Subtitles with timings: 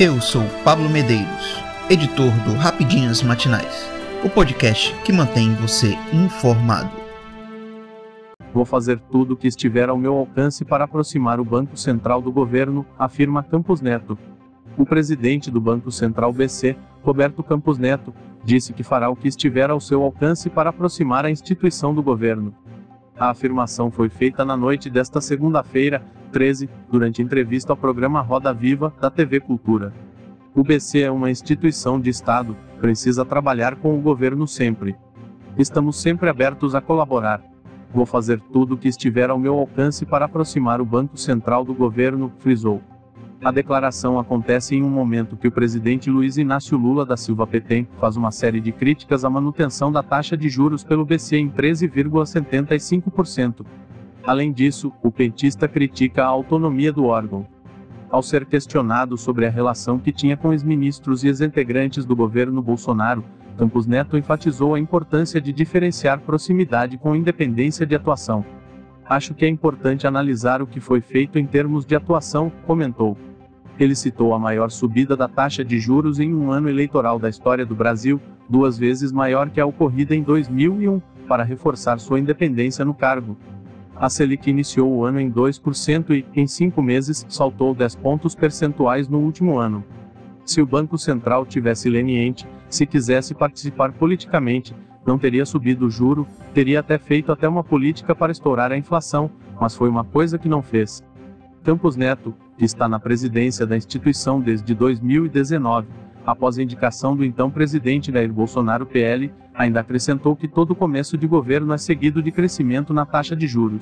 [0.00, 3.90] Eu sou Pablo Medeiros, editor do Rapidinhas Matinais,
[4.24, 6.88] o podcast que mantém você informado.
[8.54, 12.30] Vou fazer tudo o que estiver ao meu alcance para aproximar o Banco Central do
[12.30, 14.16] governo, afirma Campos Neto.
[14.76, 19.68] O presidente do Banco Central BC, Roberto Campos Neto, disse que fará o que estiver
[19.68, 22.54] ao seu alcance para aproximar a instituição do governo.
[23.18, 28.94] A afirmação foi feita na noite desta segunda-feira, 13, durante entrevista ao programa Roda Viva,
[29.00, 29.92] da TV Cultura.
[30.54, 34.94] O BC é uma instituição de Estado, precisa trabalhar com o governo sempre.
[35.58, 37.42] Estamos sempre abertos a colaborar.
[37.92, 41.74] Vou fazer tudo o que estiver ao meu alcance para aproximar o Banco Central do
[41.74, 42.80] governo, frisou.
[43.44, 47.86] A declaração acontece em um momento que o presidente Luiz Inácio Lula da Silva Petém
[48.00, 53.64] faz uma série de críticas à manutenção da taxa de juros pelo BC em 13,75%.
[54.26, 57.46] Além disso, o petista critica a autonomia do órgão.
[58.10, 63.22] Ao ser questionado sobre a relação que tinha com ex-ministros e ex-integrantes do governo Bolsonaro,
[63.56, 68.44] Campos Neto enfatizou a importância de diferenciar proximidade com independência de atuação.
[69.08, 73.16] Acho que é importante analisar o que foi feito em termos de atuação, comentou.
[73.78, 77.64] Ele citou a maior subida da taxa de juros em um ano eleitoral da história
[77.64, 82.92] do Brasil, duas vezes maior que a ocorrida em 2001, para reforçar sua independência no
[82.92, 83.36] cargo.
[83.96, 89.08] A Selic iniciou o ano em 2% e, em cinco meses, saltou 10 pontos percentuais
[89.08, 89.84] no último ano.
[90.44, 94.74] Se o Banco Central tivesse leniente, se quisesse participar politicamente,
[95.08, 99.30] não teria subido o juro, teria até feito até uma política para estourar a inflação,
[99.58, 101.02] mas foi uma coisa que não fez.
[101.64, 105.88] Campos Neto, que está na presidência da instituição desde 2019,
[106.26, 111.26] após a indicação do então presidente Jair Bolsonaro PL, ainda acrescentou que todo começo de
[111.26, 113.80] governo é seguido de crescimento na taxa de juros.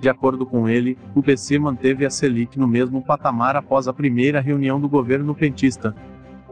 [0.00, 4.40] De acordo com ele, o PC manteve a Selic no mesmo patamar após a primeira
[4.40, 5.94] reunião do governo petista,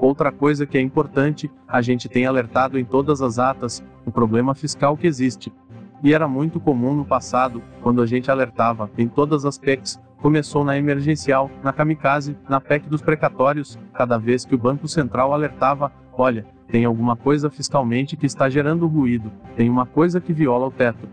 [0.03, 4.53] Outra coisa que é importante, a gente tem alertado em todas as atas, o problema
[4.53, 5.53] fiscal que existe.
[6.02, 10.64] E era muito comum no passado, quando a gente alertava, em todas as PECs, começou
[10.64, 15.92] na emergencial, na kamikaze, na PEC dos precatórios, cada vez que o Banco Central alertava,
[16.13, 20.73] olha, tem alguma coisa fiscalmente que está gerando ruído, tem uma coisa que viola o
[20.73, 21.08] teto.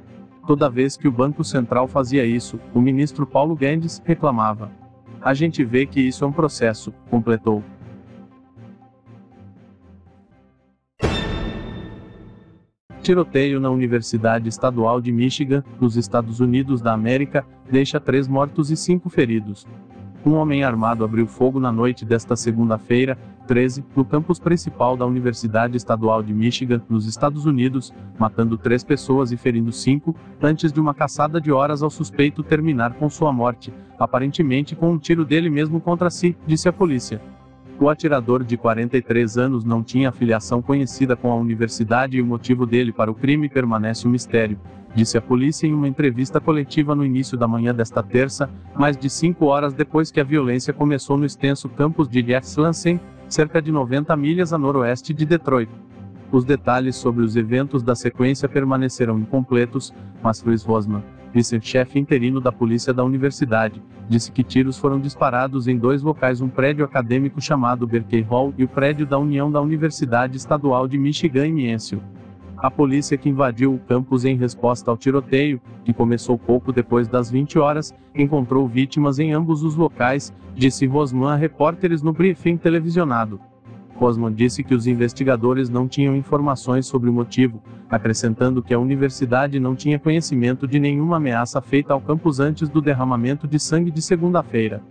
[0.48, 4.72] Toda vez que o Banco Central fazia isso, o ministro Paulo Guedes reclamava.
[5.22, 7.64] A gente vê que isso é um processo, completou.
[13.10, 18.78] Tiroteio na Universidade Estadual de Michigan, nos Estados Unidos da América, deixa três mortos e
[18.78, 19.66] cinco feridos.
[20.24, 25.76] Um homem armado abriu fogo na noite desta segunda-feira, 13, no campus principal da Universidade
[25.76, 30.94] Estadual de Michigan, nos Estados Unidos, matando três pessoas e ferindo cinco, antes de uma
[30.94, 35.82] caçada de horas ao suspeito terminar com sua morte, aparentemente com um tiro dele mesmo
[35.82, 37.20] contra si, disse a polícia.
[37.82, 42.66] O atirador de 43 anos não tinha afiliação conhecida com a universidade e o motivo
[42.66, 44.60] dele para o crime permanece um mistério,
[44.94, 49.10] disse a polícia em uma entrevista coletiva no início da manhã desta terça, mais de
[49.10, 52.22] cinco horas depois que a violência começou no extenso campus de
[52.58, 55.70] Lansing, cerca de 90 milhas a noroeste de Detroit.
[56.34, 61.02] Os detalhes sobre os eventos da sequência permaneceram incompletos, mas Chris Rosman,
[61.34, 66.50] vice-chefe interino da polícia da universidade, disse que tiros foram disparados em dois locais: um
[66.50, 71.48] prédio acadêmico chamado Berkeley Hall e o prédio da União da Universidade Estadual de Michigan
[71.48, 72.06] em Mansfield.
[72.58, 77.32] A polícia que invadiu o campus em resposta ao tiroteio, que começou pouco depois das
[77.32, 83.40] 20 horas, encontrou vítimas em ambos os locais, disse Rosman a repórteres no briefing televisionado.
[84.00, 89.60] Rosman disse que os investigadores não tinham informações sobre o motivo, acrescentando que a universidade
[89.60, 94.02] não tinha conhecimento de nenhuma ameaça feita ao campus antes do derramamento de sangue de
[94.02, 94.82] segunda-feira.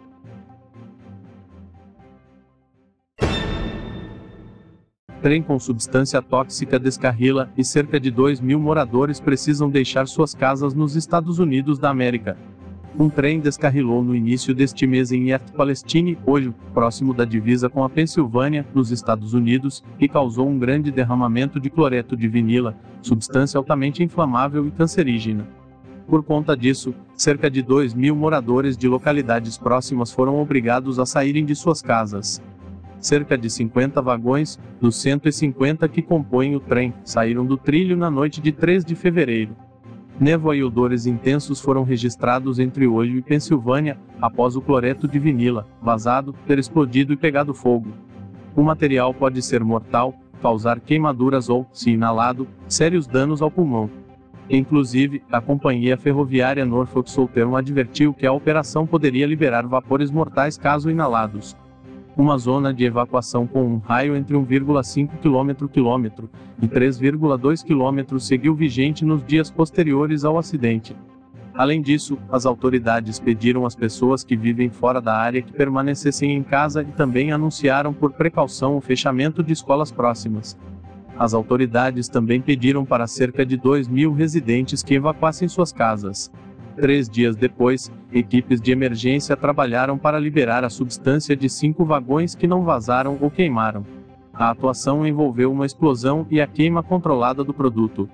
[5.23, 10.75] Trem com substância tóxica descarrila e cerca de 2 mil moradores precisam deixar suas casas
[10.75, 12.37] nos Estados Unidos da América.
[12.97, 17.85] Um trem descarrilou no início deste mês em East Palestine, hoje, próximo da divisa com
[17.85, 23.59] a Pensilvânia, nos Estados Unidos, e causou um grande derramamento de cloreto de vinila, substância
[23.59, 25.47] altamente inflamável e cancerígena.
[26.09, 31.45] Por conta disso, cerca de 2 mil moradores de localidades próximas foram obrigados a saírem
[31.45, 32.43] de suas casas.
[32.99, 38.41] Cerca de 50 vagões, dos 150 que compõem o trem, saíram do trilho na noite
[38.41, 39.55] de 3 de fevereiro.
[40.21, 45.65] Névoa e odores intensos foram registrados entre Olho e Pensilvânia, após o cloreto de vinila,
[45.81, 47.93] vazado, ter explodido e pegado fogo.
[48.57, 50.13] O material pode ser mortal,
[50.43, 53.89] causar queimaduras ou, se inalado, sérios danos ao pulmão.
[54.51, 60.91] Inclusive, a companhia ferroviária Norfolk Southern advertiu que a operação poderia liberar vapores mortais caso
[60.91, 61.57] inalados.
[62.19, 66.27] Uma zona de evacuação com um raio entre 1,5 km
[66.61, 70.97] e 3,2 km seguiu vigente nos dias posteriores ao acidente.
[71.55, 76.43] Além disso, as autoridades pediram às pessoas que vivem fora da área que permanecessem em
[76.43, 80.59] casa e também anunciaram por precaução o fechamento de escolas próximas.
[81.17, 86.33] As autoridades também pediram para cerca de 2 mil residentes que evacuassem suas casas.
[86.81, 92.47] Três dias depois, equipes de emergência trabalharam para liberar a substância de cinco vagões que
[92.47, 93.85] não vazaram ou queimaram.
[94.33, 98.09] A atuação envolveu uma explosão e a queima controlada do produto.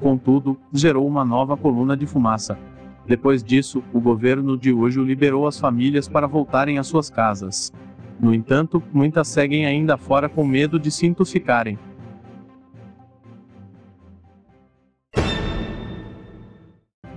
[0.00, 2.58] Contudo, gerou uma nova coluna de fumaça.
[3.06, 7.72] Depois disso, o governo de hoje liberou as famílias para voltarem às suas casas.
[8.18, 11.78] No entanto, muitas seguem ainda fora com medo de se intoxicarem.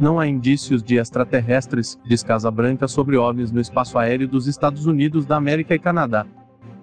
[0.01, 4.88] Não há indícios de extraterrestres, diz Casa Branca sobre OVNIs no espaço aéreo dos Estados
[4.88, 6.25] Unidos da América e Canadá.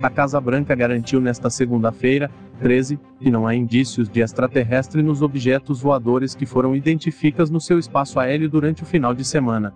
[0.01, 2.31] A Casa Branca garantiu nesta segunda-feira,
[2.61, 7.77] 13, que não há indícios de extraterrestre nos objetos voadores que foram identificados no seu
[7.77, 9.75] espaço aéreo durante o final de semana.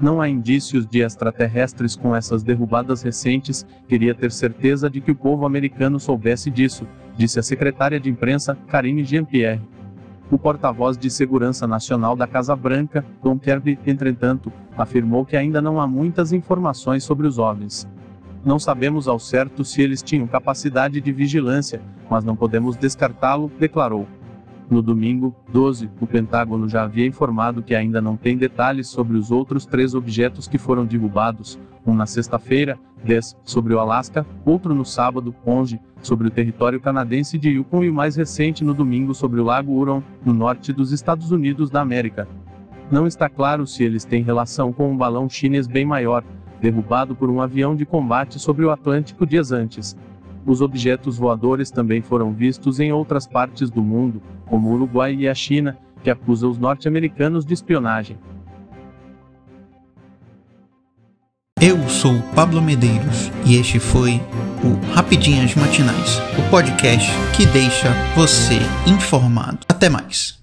[0.00, 5.16] Não há indícios de extraterrestres com essas derrubadas recentes, queria ter certeza de que o
[5.16, 6.86] povo americano soubesse disso,
[7.16, 9.60] disse a secretária de imprensa, Karine Jean-Pierre.
[10.28, 15.80] O porta-voz de Segurança Nacional da Casa Branca, Tom Kirby, entretanto, afirmou que ainda não
[15.80, 17.86] há muitas informações sobre os OVNIs.
[18.44, 21.80] Não sabemos ao certo se eles tinham capacidade de vigilância,
[22.10, 24.06] mas não podemos descartá-lo, declarou.
[24.68, 29.30] No domingo, 12, o Pentágono já havia informado que ainda não tem detalhes sobre os
[29.30, 34.84] outros três objetos que foram derrubados, um na sexta-feira, 10, sobre o Alasca, outro no
[34.84, 39.40] sábado, 11, sobre o território canadense de Yukon e o mais recente no domingo sobre
[39.40, 42.26] o Lago Huron, no norte dos Estados Unidos da América.
[42.90, 46.24] Não está claro se eles têm relação com um balão chinês bem maior,
[46.60, 49.96] derrubado por um avião de combate sobre o Atlântico dias antes.
[50.46, 55.28] Os objetos voadores também foram vistos em outras partes do mundo, como o Uruguai e
[55.28, 58.16] a China, que acusa os norte-americanos de espionagem.
[61.60, 64.20] Eu sou Pablo Medeiros e este foi
[64.62, 69.58] o Rapidinhas Matinais, o podcast que deixa você informado.
[69.68, 70.35] Até mais.